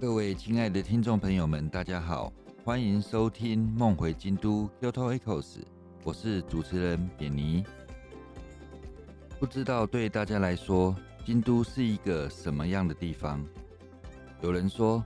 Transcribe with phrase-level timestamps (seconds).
[0.00, 2.32] 各位亲爱的听众朋友们，大家好，
[2.64, 5.42] 欢迎收听《梦回京都 Kyoto Echoes》，
[6.04, 7.64] 我是主持人扁尼。
[9.40, 10.94] 不知道对大家来说，
[11.26, 13.44] 京都是一个什么样的地方？
[14.40, 15.04] 有人说，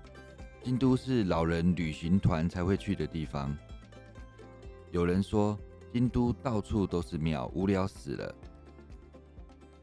[0.62, 3.50] 京都是老人旅行团才会去的地方；
[4.90, 5.59] 有人说，
[5.90, 8.34] 京都到处都是庙，无聊死了。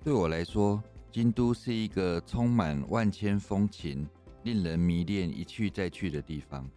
[0.03, 0.79] 对我来说，
[1.11, 4.07] 京都是一个充满万千风情。
[4.43, 6.69] 令人迷恋、一去再去的地方。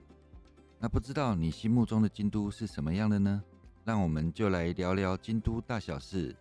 [0.78, 3.42] 那不知道你心目中的京都是什么样的呢？
[3.84, 6.34] 让我们就来聊聊京都大小事。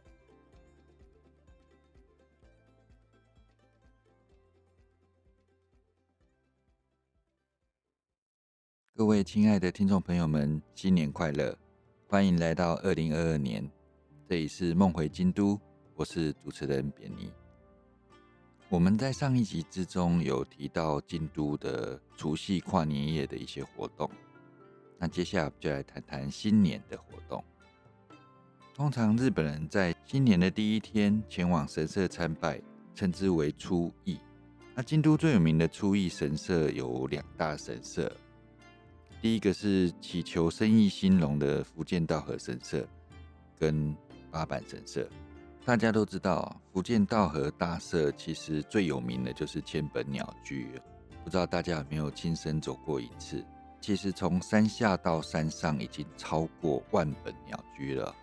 [8.96, 11.58] 各位亲爱的听众朋友们，新年快乐！
[12.08, 13.68] 欢迎来到二零二二年，
[14.28, 15.60] 这里是梦回京都，
[15.96, 17.32] 我是主持人扁尼。
[18.72, 24.10] 我们在上一集之中有提到京都的除夕跨年夜的一些活动，
[24.98, 27.44] 那接下来就来谈谈新年的活动。
[28.74, 32.62] 通常日本人在新年的第一天前往神社参拜，
[32.96, 34.18] 称之为初詣。
[34.74, 38.10] 那京都最有名的初詣神社有两大神社，
[39.22, 42.88] 第一个是祈求生意兴隆的福建道和神社，
[43.60, 43.94] 跟
[44.32, 45.06] 八坂神社。
[45.64, 50.68] 大家都知道，福建道和大社其实最有名的就是千本鸟居。
[51.24, 53.46] 不知道大家有没有亲身走过一次？
[53.80, 58.14] 其实从山下到山上已经超过万本鸟居了。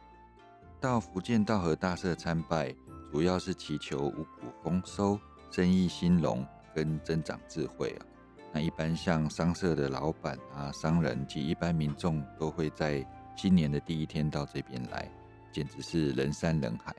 [0.80, 2.74] 到福建道和大社参拜，
[3.12, 5.18] 主要是祈求五谷丰收、
[5.50, 8.06] 生意兴隆跟增长智慧啊。
[8.52, 15.08] 那一般像商社的老板啊、商人及一般民众都会在新年的第一天到这边来，
[15.52, 16.92] 简直是人山人海。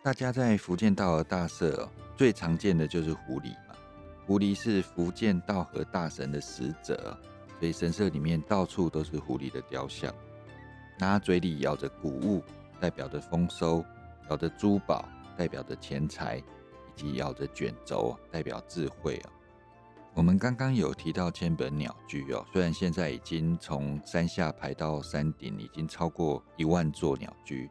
[0.00, 3.74] 大家在福建道和大社最常见的就是狐狸嘛，
[4.26, 7.18] 狐狸是福建道和大神的使者，
[7.58, 10.14] 所以神社里面到处都是狐狸的雕像。
[10.98, 12.42] 它嘴里咬着谷物，
[12.80, 13.84] 代表着丰收；
[14.30, 15.04] 咬着珠宝，
[15.36, 19.30] 代表着钱财；以及咬着卷轴，代表智慧啊。
[20.14, 27.68] 我们刚刚有提到千本鸟居哦，虽然现在已经从山下排到山顶，已经超过一万座鸟居。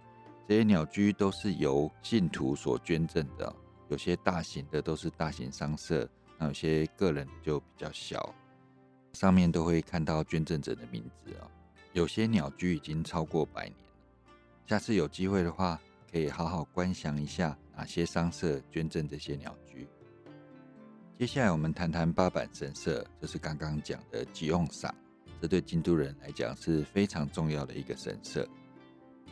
[0.47, 3.53] 这些鸟居都是由信徒所捐赠的，
[3.89, 8.33] 有些大型的都是大型商社，那有些个人就比较小，
[9.11, 11.51] 上面都会看到捐赠者的名字哦。
[11.91, 14.31] 有些鸟居已经超过百年了，
[14.65, 15.77] 下次有机会的话，
[16.09, 19.85] 可以好好观想一下哪些商社捐赠这些鸟居。
[21.19, 24.95] 接下来我们谈谈八坂神社，就是刚刚讲的吉翁赏，
[25.41, 28.47] 这对京都人来讲是非常重要的一个神社。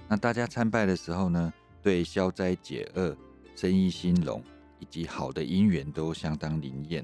[0.07, 3.15] 那大家参拜的时候呢，对消灾解厄、
[3.55, 4.41] 生意兴隆
[4.79, 7.03] 以及好的姻缘都相当灵验，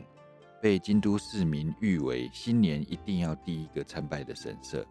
[0.61, 4.85] 被京都市民誉为新年一定要第一个参拜的神社。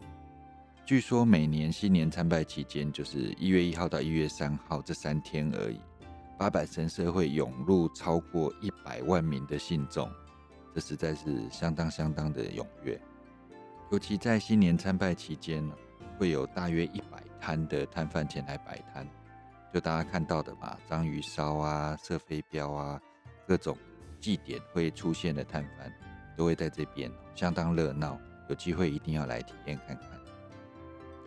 [0.85, 5.79] 据说每年新年参拜期间，就是一月一号到一月三号这三天而已，
[6.37, 10.09] 八百神社会涌入超过一百万名的信众，
[10.75, 12.99] 这实在是相当相当的踊跃。
[13.89, 15.73] 尤其在新年参拜期间呢，
[16.17, 17.23] 会有大约一百。
[17.41, 19.05] 摊的摊贩前来摆摊，
[19.73, 23.01] 就大家看到的嘛，章鱼烧啊、射飞镖啊，
[23.47, 23.75] 各种
[24.19, 25.91] 祭典会出现的摊贩，
[26.37, 28.17] 都会在这边，相当热闹。
[28.47, 30.09] 有机会一定要来体验看看。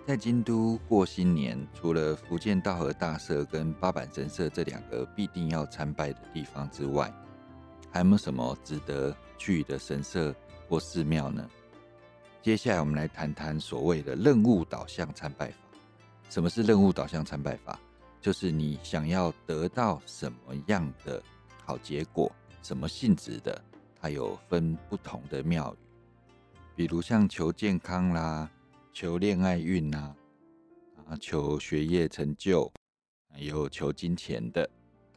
[0.06, 7.10] 在京都过新年，除了福建道和大社跟八坂神社这两个必定要参拜的地方之外，
[7.91, 10.34] 还有没有什么值得去的神社
[10.69, 11.48] 或寺庙呢？
[12.42, 15.63] 接下来我们来谈谈所谓的任务导向参拜法。
[16.28, 17.78] 什么是任务导向参拜法？
[18.20, 21.22] 就是你想要得到什么样的
[21.62, 22.30] 好结果，
[22.62, 23.62] 什么性质的，
[24.00, 25.76] 它有分不同的庙宇。
[26.74, 28.50] 比如像求健康啦，
[28.92, 30.15] 求恋爱运呐，
[31.06, 32.72] 啊，求学业成就，
[33.36, 34.68] 有求金钱的。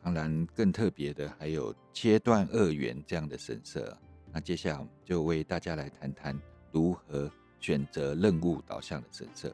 [0.03, 3.97] 当然，更特别的还有切断恶缘这样的神社。
[4.31, 6.39] 那接下来就为大家来谈谈
[6.71, 9.53] 如何选择任务导向的神社。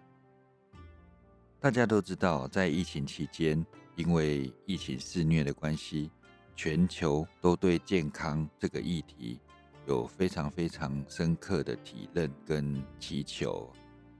[1.63, 3.65] 大家都知道，在疫情期间，
[3.95, 6.12] 因为疫情肆虐的关系，
[6.57, 9.39] 全球都对健康这个议题
[9.88, 13.71] 有非常非常深刻的体认跟祈求。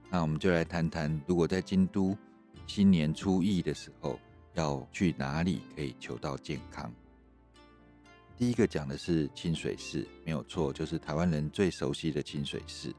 [0.08, 2.16] 那我们就来谈谈，如果在京都
[2.66, 4.18] 新年初一的时候
[4.54, 6.90] 要去哪里可以求到健康？
[8.38, 12.90] 第一个讲的是清水寺，没有错，就是台湾人最熟悉的清水寺。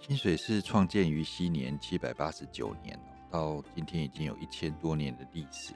[0.00, 2.98] 清水寺创建于西年七百八十九年。
[3.34, 5.74] 到今天已经有一千多年的历史。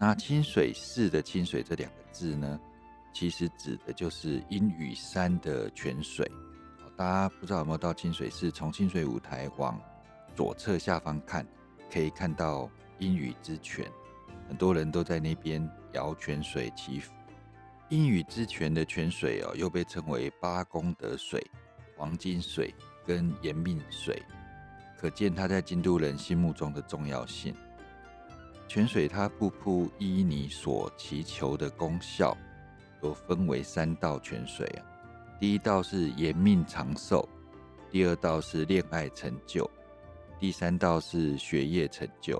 [0.00, 2.58] 那清水寺的“清水”这两个字呢，
[3.12, 6.28] 其实指的就是阴雨山的泉水。
[6.96, 9.80] 大家不知道有没有到清水寺，从清水舞台往
[10.34, 11.46] 左侧下方看，
[11.88, 12.68] 可以看到
[12.98, 13.88] 阴雨之泉，
[14.48, 17.12] 很多人都在那边摇泉水祈福。
[17.90, 21.40] 阴雨之泉的泉水哦，又被称为八功德水、
[21.96, 22.74] 黄金水
[23.06, 24.20] 跟延命水，
[25.00, 27.54] 可见它在京都人心目中的重要性。
[28.66, 32.36] 泉水它瀑布依你所祈求的功效，
[33.02, 34.84] 有分为三道泉水啊。
[35.40, 37.26] 第一道是延命长寿，
[37.90, 39.70] 第二道是恋爱成就，
[40.40, 42.38] 第三道是学业成就。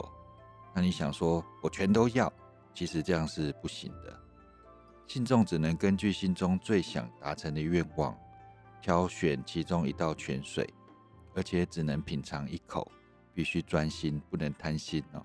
[0.74, 2.30] 那你想说，我全都要？
[2.74, 4.20] 其实这样是不行的。
[5.06, 8.14] 信众只能根据心中最想达成的愿望，
[8.82, 10.68] 挑选其中一道泉水，
[11.38, 12.90] 而且只能品尝一口，
[13.32, 15.24] 必须专心，不能贪心哦，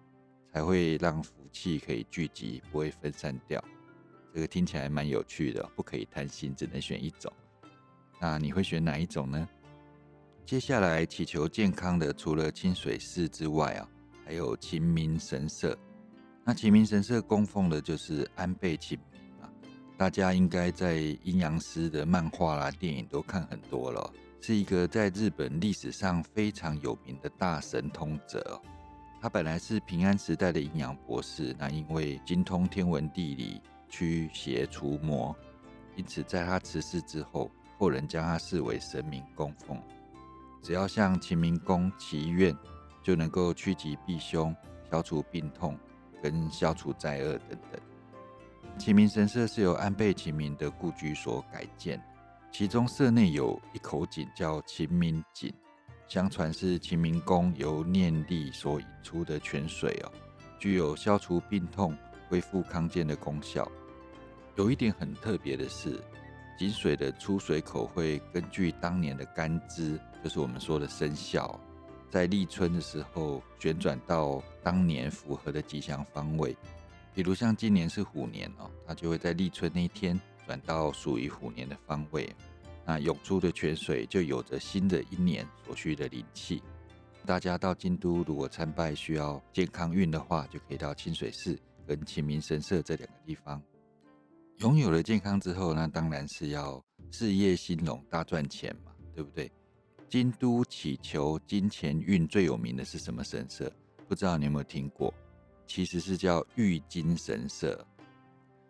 [0.54, 3.60] 才会让福气可以聚集，不会分散掉。
[4.32, 7.34] 这个听起来蛮有趣的，不可以贪心，只能选一种。
[8.22, 9.50] 那你会选哪一种呢？
[10.46, 13.90] 接下来祈求健康的，除了清水寺之外啊，
[14.24, 15.76] 还有秦明神社。
[16.44, 19.50] 那秦明神社供奉的就是安倍晴明啊，
[19.98, 24.14] 大家应该在阴阳师的漫画啦、电影都看很多了，
[24.46, 28.62] 是一个在日本历史上非常有名的大神通者。
[29.22, 35.34] 他本来是平安时代的阴阳博士，那因为精通天文地理、驱邪除魔，
[35.96, 37.50] 因此在他辞世之后。
[37.80, 39.78] 后人将他视为神明供奉，
[40.62, 42.56] 只要向秦明公祈愿，
[43.02, 44.56] 就能够趋吉避凶、
[44.90, 45.78] 消除病痛
[46.22, 47.82] 跟消除灾厄等等。
[48.78, 52.02] 秦明神社是由安倍晴明的故居所改建，
[52.54, 55.52] 其中社内有一口井叫秦明井，
[56.08, 60.12] 相传是秦明公由念力所引出的泉水哦，
[60.60, 61.98] 具有消除病痛、
[62.30, 63.68] 恢复康健的功效。
[64.56, 66.00] 有一点很特别的是。
[66.56, 71.60] 井水的出水口会根据当年的干支，就是我们说的生肖，
[72.12, 76.56] 在立春的时候旋转到当年符合的吉祥方位。
[77.16, 82.34] 比如像今年是虎年哦，它就会在立春那一天转到属于虎年的方位。
[82.86, 86.62] 那涌出的泉水就有着新的一年所需的灵气。
[87.26, 91.58] 大家到京都如果参拜需要健康运的话，就可以到清水寺
[91.88, 93.62] 跟清明神社这两个地方。
[94.58, 99.50] 拥有了健康之后，那当然是要事业兴隆、大赚钱嘛，对不对？
[100.10, 103.72] 京都祈求金钱运最有名的是什么神社？
[104.08, 105.14] 不知道你有没有听过？
[105.66, 107.88] 其实是叫玉金神社。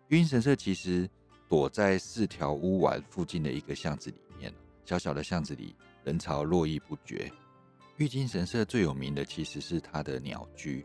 [0.08, 1.10] 玉金神社其实
[1.54, 4.52] 躲在四条屋丸附近的一个巷子里面，
[4.84, 5.72] 小小的巷子里
[6.02, 7.30] 人潮络绎不绝。
[7.96, 10.84] 玉金神社最有名的其实是它的鸟居，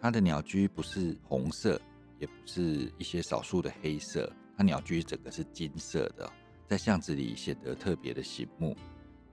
[0.00, 1.78] 它的鸟居不是红色。
[2.18, 6.30] 也不是一些少数的黑色，它鸟居整个是金色的，
[6.66, 8.74] 在巷子里显得特别的醒目。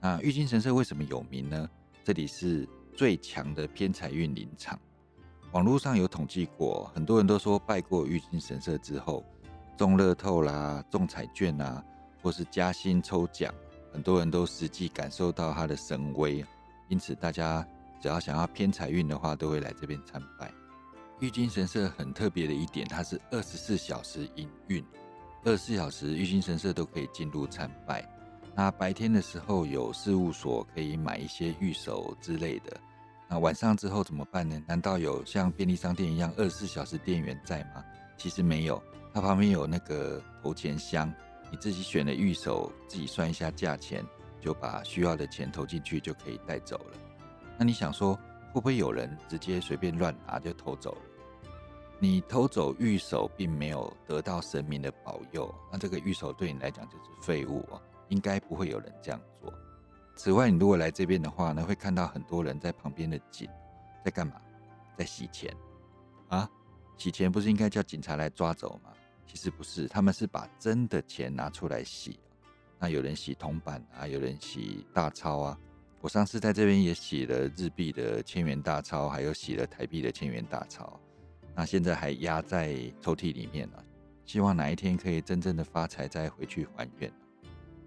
[0.02, 1.70] 那玉金神社为什么有名呢？
[2.04, 4.78] 这里是最强的偏财运林场。
[5.54, 9.24] 网络上有统计过，很多人都说拜过玉金神社之后，
[9.78, 11.84] 中乐透啦、中彩券啊，
[12.22, 13.54] 或是加薪抽奖，
[13.94, 16.44] 很多人都实际感受到它的神威。
[16.90, 17.66] 因此，大家
[18.02, 20.52] 只要想要偏财运的话，都会来这边参拜。
[21.20, 24.84] 玉金神社很特别的一点，它是二十四小时营运，
[25.44, 28.04] 二十四小时玉金神社都可以进入参拜。
[28.56, 32.76] 那白天的时候有事务所可以买一些玉手之类的。
[33.28, 34.60] 那晚上之后怎么办呢？
[34.66, 37.84] 难道有像便利商店一样二十四小时店员在吗？
[38.18, 38.82] 其实没有，
[39.18, 41.12] 它旁边有那个投钱箱，
[41.50, 44.06] 你自己选的玉手，自己算一下价钱，
[44.40, 46.98] 就把需要的钱投进去就可以带走了。
[47.58, 48.14] 那你想说？
[48.54, 51.02] 会不会有人直接随便乱拿就偷走了？
[51.98, 57.82] 你偷走玉手，并没有得到神明的保佑，那这个玉手对你来讲就是废物哦。
[58.10, 59.52] 应该不会有人这样做。
[60.16, 63.50] 此外，你如果来这边的话呢，会看到很多人在旁边的井
[64.06, 64.36] 在干嘛？
[64.96, 65.52] 在洗钱
[66.30, 66.48] 啊？
[66.98, 68.92] 洗钱不是应该叫警察来抓走吗？
[69.28, 72.18] 其实不是，他们是把真的钱拿出来洗。
[72.80, 75.60] 那有人洗铜板啊，有人洗大钞啊。
[76.00, 81.00] 我上次在这边也洗了日币的千元大钞，还有洗了台币的千元大钞，
[81.56, 83.84] 那现在还压在抽屉里面了。
[84.26, 87.12] 希望哪一天可以真正的发财，再回去还愿。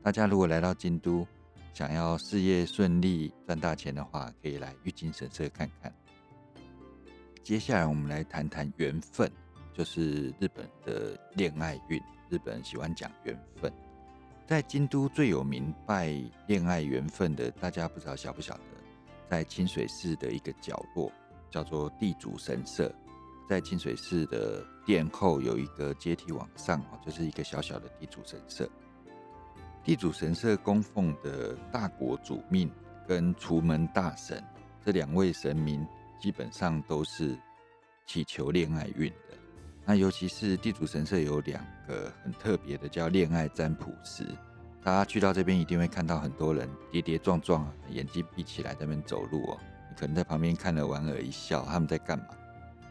[0.03, 1.27] 大家如果来到京都，
[1.73, 5.95] 想要事业顺利、赚大钱的话，可以来玉金神社看看。
[7.45, 9.31] 接下来我们来谈谈缘分，
[9.81, 11.99] 就是日本的恋爱运。
[12.29, 13.73] 日本人喜欢讲缘分。
[14.47, 16.15] 在京都最有名拜
[16.47, 18.63] 恋爱缘分的，大家不知道晓不晓得？
[19.31, 21.11] 在清水寺的一个角落，
[21.49, 22.95] 叫做地主神社。
[23.49, 28.69] 在清水寺的殿后有一个阶梯往上哦，就是一个小小的地主神社。
[29.83, 32.71] 地主神社供奉的大国主命
[33.09, 34.45] 跟除门大神
[34.85, 35.87] 这两位神明，
[36.21, 37.35] 基本上都是
[38.05, 39.40] 祈求恋爱运的。
[39.91, 44.25] 那尤其是地主神社有两个很特别的，叫恋爱占卜石。
[44.85, 49.59] 大家去到这边一定会看到很多人跌跌撞撞，眼睛闭起来在那边走路哦。
[49.89, 52.27] 你可能在旁边看了莞尔一笑，他们在干嘛？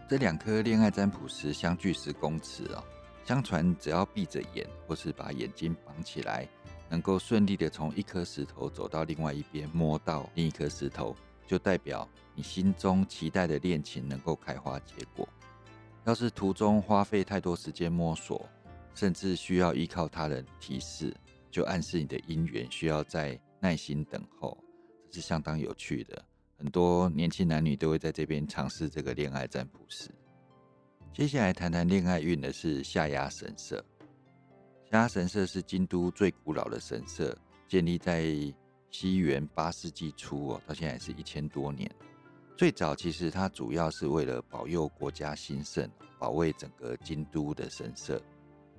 [0.09, 2.83] 这两颗恋爱占卜石相距十公尺哦。
[3.23, 6.45] 相传只要闭着眼或是把眼睛绑起来，
[6.89, 11.15] 能够顺利的从一颗石头走到另外一边，摸到另一颗石头，
[11.47, 15.25] 就代表你心中期待的恋情能够开花结果。
[16.09, 18.43] 要是途中花费太多时间摸索，
[18.95, 21.15] 甚至需要依靠他人提示，
[21.51, 24.57] 就暗示你的姻缘需要再耐心等候，
[25.11, 26.25] 这是相当有趣的。
[26.57, 30.09] 很多年轻男女都会在这边尝试这个恋爱占卜师。
[31.13, 33.77] 接下来谈谈恋爱运的是下压神社。
[34.89, 37.37] 下压神社是京都最古老的神社，
[37.67, 38.25] 建立在
[38.89, 41.87] 西元八世纪初哦，到现在是一千多年。
[42.59, 45.89] 最早其实它主要是为了保佑国家兴盛，
[46.19, 48.21] 保卫整个京都的神社。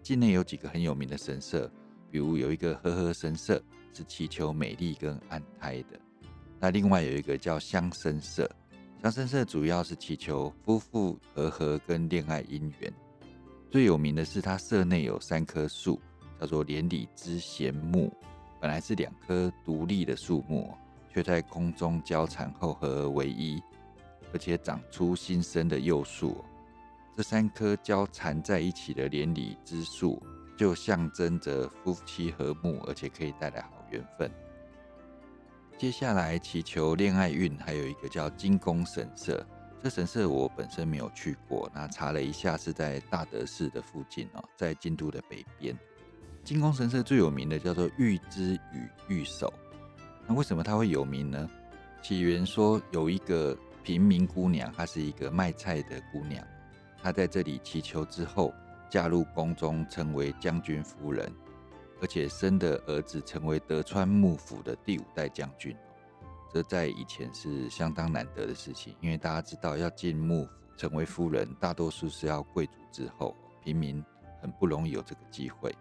[0.02, 1.66] 境内有几个很有名的神社，
[2.10, 3.58] 比如有一个和合神社，
[3.94, 5.98] 是祈求美丽跟安胎的。
[6.58, 8.46] 那另外有一个叫香生社，
[9.02, 12.92] 香生社主要是祈求夫妇和合跟恋爱姻缘。
[13.70, 15.98] 最有名的是它社内有三棵树，
[16.38, 18.12] 叫做连理枝贤木，
[18.60, 20.70] 本来是两棵独立的树木，
[21.10, 23.58] 却在空中交缠后合而为一。
[24.32, 26.44] 而且长出新生的幼树，
[27.16, 30.22] 这三棵交缠在一起的连理枝树，
[30.56, 34.30] 就象征着夫妻和睦，而且可以带来好缘分。
[35.76, 39.44] 接下来祈求恋爱运，还有一个叫金宫神社。
[39.82, 45.76] 这神社我本身没有去过，那查了一下，是在大德寺的附近哦，在京都的北边。
[46.44, 49.52] 金宫神社最有名的叫做玉之与玉手。
[50.26, 51.50] 那为什么它会有名呢？
[52.02, 53.58] 起源说有一个。
[53.82, 56.44] 平民姑娘，她是一个卖菜的姑娘。
[57.02, 58.52] 她在这里祈求之后，
[58.88, 61.32] 嫁入宫中，成为将军夫人，
[62.00, 65.76] 而且生的儿子成为德川幕府的第五代将军。
[66.52, 74.04] 这在以前是相当难得的事情，因为大家知道，要进幕府成为夫人，大多数是要贵族之后，平民
[74.42, 75.74] 很不容易有这个机会。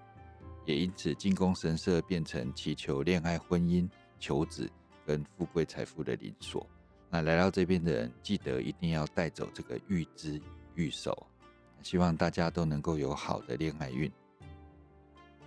[0.65, 3.89] 也因此，进宫神社变成祈求恋爱、婚姻、
[4.19, 4.69] 求子
[5.05, 6.69] 跟富贵财富的灵所。
[7.09, 10.39] 那来到这边的人，记得一定要带走这个玉枝
[10.75, 11.25] 玉手，
[11.81, 14.11] 希望大家都能够有好的恋爱运。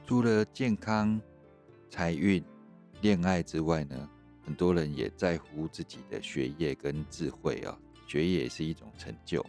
[0.05, 1.21] 除了健康、
[1.89, 2.43] 财运、
[3.01, 4.09] 恋爱之外呢，
[4.45, 7.79] 很多人也在乎自己的学业跟智慧啊。
[8.09, 9.45] 学业也是一种成就。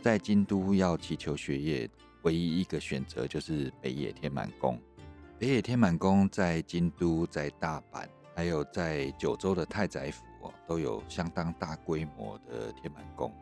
[0.00, 1.90] 在京都要祈求学业，
[2.22, 4.80] 唯一一个选择就是北野天满宫。
[5.36, 10.24] 北野天满宫在京都、在大阪，还有在九州的太宰府。
[10.66, 13.32] 都有相当大规模的天满宫，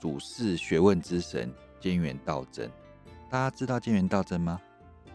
[0.00, 2.70] 主事学问之神兼元道真。
[3.30, 4.60] 大家知道兼元道真吗？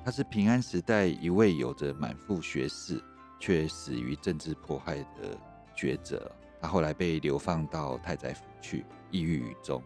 [0.04, 3.04] 他是平安时代一位有着满腹学识
[3.40, 5.38] 却死于政治迫害的
[5.76, 6.32] 学者。
[6.62, 9.82] 他后来被流放到太宰府去，抑郁于终。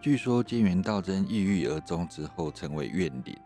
[0.00, 3.36] 据说兼元道真抑郁而终之后，成为怨灵，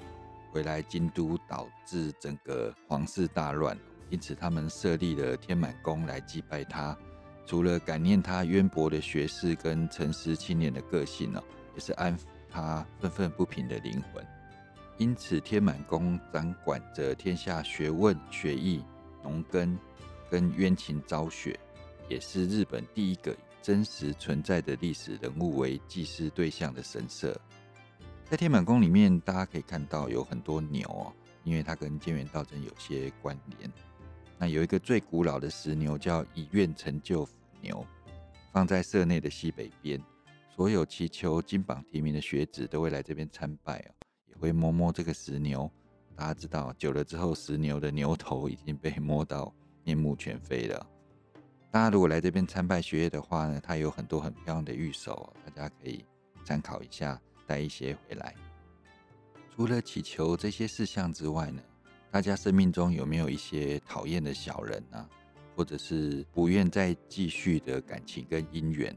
[0.51, 3.79] 回来京都，导致整个皇室大乱。
[4.11, 6.97] 因此，他们设立了天满宫来祭拜他。
[7.49, 11.43] 除了感念他渊博的学识跟诚实清廉的个性呢，
[11.75, 14.23] 也是安抚他愤愤不平的灵魂。
[14.99, 18.85] 因此，天满宫掌管着天下学问、学艺、
[19.23, 19.79] 农耕
[20.29, 21.59] 跟冤情昭雪，
[22.07, 27.35] 也是日本第一个真实存在的历史人物为祭祀对象的神社。
[28.27, 31.11] 在天满宫里面，大家可以看到有很多牛哦，
[31.45, 33.73] 因为它跟建元道真有些关联。
[34.37, 37.27] 那有一个最古老的石牛叫以愿成就。
[37.61, 37.85] 牛
[38.53, 40.03] 放在社内的西北边，
[40.55, 43.91] 所有祈求金榜题名的学子都会来这边参拜哦，
[44.29, 45.71] 也会摸摸这个石牛。
[46.17, 50.85] 大家知道，久了之后，石牛的牛头已经被摸到面目全非了。
[51.71, 56.05] 大家如果来这边参拜学业的话呢，它有很多很漂亮的玉手，大家可以
[56.45, 58.35] 参考一下，带一些回来。
[59.55, 61.63] 除了祈求这些事项之外呢，
[62.11, 65.09] 大家生命中有没有一些讨厌的小人呢？
[65.59, 68.97] 或者是不愿再继续的感情跟姻缘，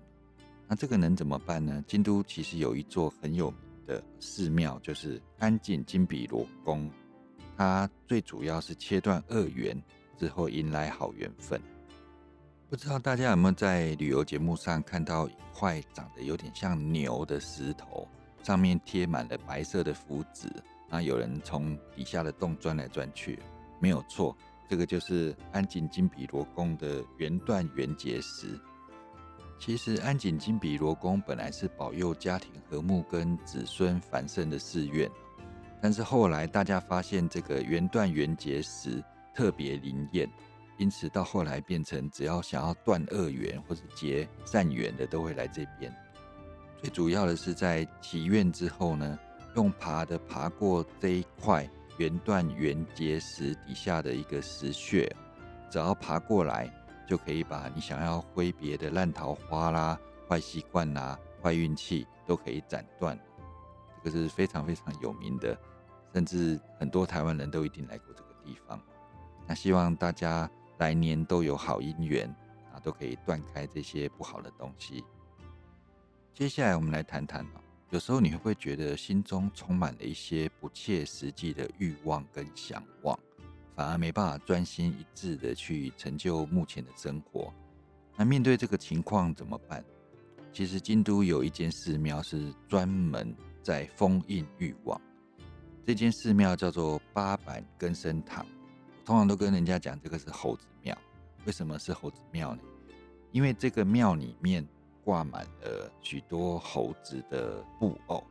[0.67, 1.83] 那这个能怎么办呢？
[1.87, 6.87] 京都其实有一座很有名的寺庙，就是安井金比罗宫，
[7.57, 9.75] 它最主要是切断恶缘
[10.19, 11.59] 之后迎来好缘分。
[12.69, 18.07] 不知道大家有没有在旅游节目上看到一块长得有点像牛的石头，
[18.43, 20.47] 上面贴满了白色的符纸，
[20.91, 23.39] 那有人从底下的洞钻来钻去，
[23.79, 24.37] 没有错，
[24.71, 28.57] 这个就是安井金比罗宫的圆断圆结石。
[29.59, 35.11] 其实安井金比罗宫本来是保佑家庭和睦跟子孙繁盛的寺院，
[35.81, 39.03] 但是后来大家发现这个圆断圆结石
[39.35, 40.25] 特别灵验，
[40.77, 45.93] 因此到后来变成只要想要断恶缘或是结善缘的都会来这边。
[46.79, 49.19] 最主要的是在祈愿之后呢，
[49.57, 51.69] 用爬的爬过这一块
[52.01, 55.15] 圆断圆结石底下的一个石穴，
[55.69, 56.69] 只要爬过来。
[57.07, 63.19] 就可以把你想要挥别的烂桃花啦、坏习惯啦、坏运气都可以斩断。
[64.01, 65.57] 这个是非常非常有名的，
[66.13, 68.81] 甚至很多台湾人都一定来过这个地方。
[69.45, 72.33] 那希望大家来年都有好姻缘
[72.71, 75.03] 啊，都可以断开这些不好的东西。
[76.33, 77.45] 接下来我们来谈谈，
[77.91, 83.19] 有时候你会不会觉得心中充满了一些不切实际的欲望跟想望？
[83.75, 87.53] 反而没办法专心一致的去成就目前的生活。
[88.15, 89.83] 那面对这个情况怎么办？
[90.53, 94.99] 其实京都有一间寺庙是专门在封印欲望。
[95.85, 98.45] 这间寺庙叫做八坂根生堂。
[99.03, 100.97] 通常都跟人家讲这个是猴子庙。
[101.45, 102.61] 为什么是猴子庙呢？
[103.33, 104.65] 因为这个庙里面
[105.03, 108.23] 挂满了许多猴子的布偶。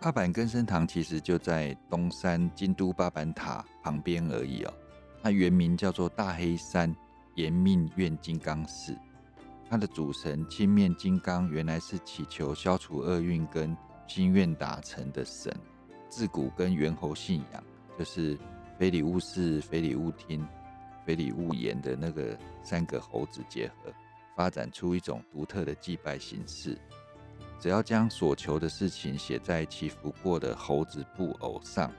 [0.00, 4.74] 八坂根生堂其实就在东山京都八坂塔旁边而已哦。
[5.22, 6.94] 它原名叫做大黑山
[7.36, 8.96] 延命院金刚寺。
[9.70, 13.74] 它的主神青面金刚原来是祈求消除厄运跟
[14.06, 15.54] 心愿达成的神。
[16.08, 17.64] 自古跟猿猴信仰
[17.98, 18.36] 就是
[18.78, 20.46] 非礼勿视、非礼勿听、
[21.06, 23.90] 非礼勿言的那个三个猴子结合，
[24.36, 26.78] 发展出一种独特的祭拜形式。
[27.60, 31.92] 只要将所求的事情写在祈福过的猴子布偶上，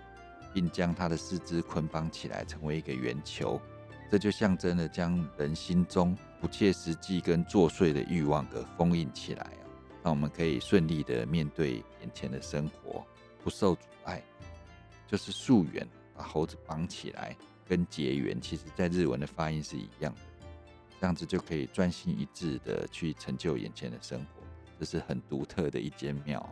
[0.54, 3.60] 并将它的四肢捆绑起来，成为一个圆球，
[4.12, 9.64] 这就象征了将人心中不切实际跟作祟的欲望给封印起来啊，
[10.04, 13.02] 让我们可以顺利的面对眼前的生活，
[13.44, 14.22] 不受阻碍。
[15.08, 20.22] 就是溯源，把猴子绑起来，跟结缘，其实在日文的发音是一样的，
[21.04, 24.42] 这样子就可以专心一致的去成就眼前的生活。
[24.80, 26.50] 这是很独特的一间庙。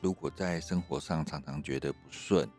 [0.00, 2.50] 如果在生活上常常觉得不顺、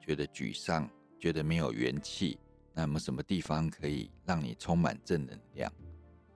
[0.00, 0.88] 觉得沮丧、
[1.18, 2.38] 觉得没有元气，
[2.72, 5.72] 那么什么地方可以让你充满正能量？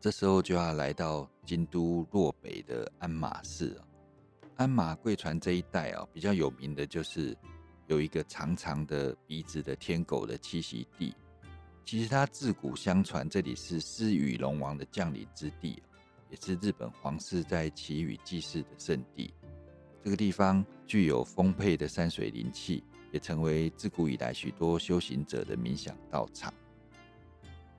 [0.00, 3.80] 这时候就要来到京都洛北的鞍马寺
[4.56, 7.38] 鞍马贵船这一带啊，比较有名的就是
[7.86, 11.14] 有一个长长的鼻子的天狗的栖息地。
[11.90, 15.82] 其实它自古相传，这里是狮羽龙王的降临之地。
[16.30, 19.34] 也是日本皇室在祈雨祭祀的圣地。
[20.00, 26.54] 这个地方具有丰沛的山水灵气，也成为自古以来许多修行者的冥想道场。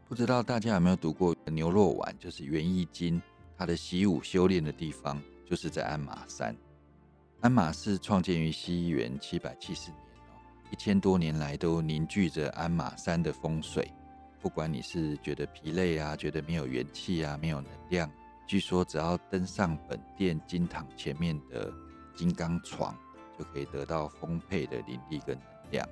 [0.09, 2.13] 不知道大家有没有读过牛肉丸？
[2.19, 3.17] 就是《元义经》，
[3.57, 6.53] 它的习武修炼的地方就是在鞍马山。
[7.39, 9.97] 鞍马寺创建于西元七百七十年，
[10.69, 13.89] 一千多年来都凝聚着鞍马山的风水。
[14.41, 18.09] 不管你是觉得疲累啊，觉得没有元气啊，没有能量。
[18.47, 21.71] 据说，只要登上本殿金堂前面的
[22.15, 22.97] 金刚床，
[23.37, 25.87] 就可以得到丰沛的灵力跟能量。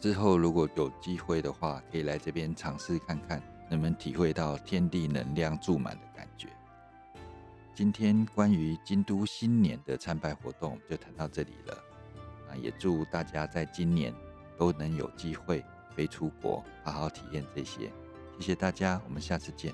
[0.00, 6.48] 之后，如果有机会的话，可以来这边尝试看看，能不能体会到天地能量注满的感觉。
[7.74, 11.78] 今天关于京都新年的参拜活动就谈到这里了。
[12.48, 14.12] 那也祝大家在今年
[14.58, 17.90] 都能有机会飞出国，好好体验这些。
[18.38, 19.72] 谢谢大家，我们下次见。